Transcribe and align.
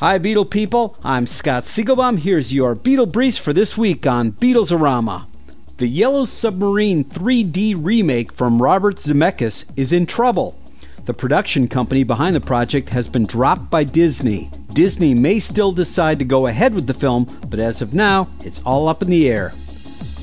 Hi, 0.00 0.16
Beatle 0.16 0.48
people. 0.48 0.96
I'm 1.02 1.26
Scott 1.26 1.64
Siegelbaum. 1.64 2.20
Here's 2.20 2.54
your 2.54 2.76
Beatle 2.76 3.10
Briefs 3.10 3.36
for 3.36 3.52
this 3.52 3.76
week 3.76 4.06
on 4.06 4.30
Beatlesorama. 4.30 5.26
The 5.78 5.88
Yellow 5.88 6.24
Submarine 6.24 7.02
3D 7.02 7.74
remake 7.76 8.32
from 8.32 8.62
Robert 8.62 8.98
Zemeckis 8.98 9.68
is 9.76 9.92
in 9.92 10.06
trouble. 10.06 10.56
The 11.06 11.14
production 11.14 11.66
company 11.66 12.04
behind 12.04 12.36
the 12.36 12.40
project 12.40 12.90
has 12.90 13.08
been 13.08 13.26
dropped 13.26 13.70
by 13.70 13.82
Disney. 13.82 14.50
Disney 14.72 15.14
may 15.14 15.40
still 15.40 15.72
decide 15.72 16.20
to 16.20 16.24
go 16.24 16.46
ahead 16.46 16.74
with 16.74 16.86
the 16.86 16.94
film, 16.94 17.26
but 17.48 17.58
as 17.58 17.82
of 17.82 17.92
now, 17.92 18.28
it's 18.44 18.62
all 18.64 18.86
up 18.86 19.02
in 19.02 19.10
the 19.10 19.28
air. 19.28 19.52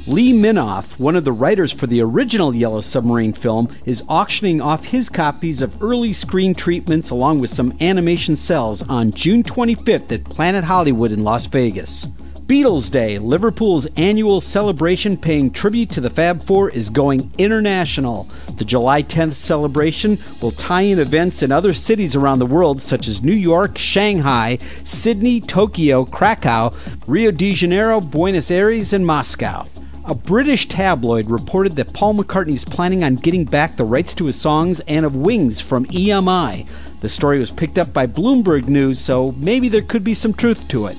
Lee 0.08 0.34
Minoff, 0.34 1.00
one 1.00 1.16
of 1.16 1.26
the 1.26 1.32
writers 1.32 1.72
for 1.72 1.88
the 1.88 2.00
original 2.00 2.54
Yellow 2.54 2.82
Submarine 2.82 3.34
film, 3.34 3.76
is 3.86 4.04
auctioning 4.08 4.62
off 4.62 4.86
his 4.86 5.10
copies 5.10 5.64
of 5.64 5.82
early 5.82 6.14
screen 6.14 6.54
treatments 6.54 7.10
along 7.10 7.40
with 7.40 7.50
some 7.50 7.74
animation 7.82 8.36
cels 8.36 8.88
on 8.88 9.12
June 9.12 9.42
25th 9.42 10.12
at 10.12 10.24
Planet 10.24 10.64
Hollywood 10.64 11.12
in 11.12 11.24
Las 11.24 11.48
Vegas. 11.48 12.06
Beatles 12.46 12.92
Day, 12.92 13.18
Liverpool's 13.18 13.88
annual 13.98 14.42
celebration 14.42 15.18
paying 15.18 15.50
tribute 15.50 15.90
to 15.90 16.02
the 16.02 16.12
Fab 16.12 16.46
Four, 16.46 16.70
is 16.70 16.92
going 16.92 17.32
international. 17.40 18.30
The 18.58 18.66
July 18.66 19.02
10th 19.02 19.34
celebration 19.34 20.20
will 20.40 20.52
tie 20.52 20.82
in 20.82 21.00
events 21.00 21.42
in 21.42 21.52
other 21.52 21.74
cities 21.74 22.16
around 22.16 22.38
the 22.38 22.46
world, 22.46 22.80
such 22.80 23.08
as 23.08 23.24
New 23.24 23.34
York, 23.34 23.80
Shanghai, 23.80 24.58
Sydney, 24.84 25.42
Tokyo, 25.42 26.06
Krakow, 26.06 26.76
Rio 27.08 27.32
de 27.32 27.56
Janeiro, 27.56 28.00
Buenos 28.00 28.52
Aires, 28.52 28.94
and 28.94 29.08
Moscow. 29.08 29.66
A 30.08 30.14
British 30.14 30.68
tabloid 30.68 31.32
reported 31.32 31.76
that 31.78 31.92
Paul 31.92 32.14
McCartney 32.14 32.54
is 32.54 32.64
planning 32.64 33.04
on 33.04 33.16
getting 33.16 33.44
back 33.44 33.76
the 33.76 33.86
rights 33.86 34.14
to 34.16 34.26
his 34.26 34.40
songs 34.40 34.80
and 34.82 35.04
of 35.04 35.16
Wings 35.16 35.60
from 35.60 35.86
EMI. 35.86 36.68
The 37.02 37.10
story 37.10 37.40
was 37.40 37.50
picked 37.50 37.80
up 37.80 37.92
by 37.92 38.06
Bloomberg 38.06 38.68
News, 38.68 39.00
so 39.00 39.34
maybe 39.40 39.68
there 39.68 39.82
could 39.82 40.04
be 40.04 40.14
some 40.14 40.32
truth 40.32 40.68
to 40.68 40.86
it. 40.86 40.98